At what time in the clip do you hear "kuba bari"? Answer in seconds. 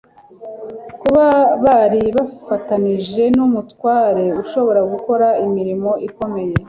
1.01-2.03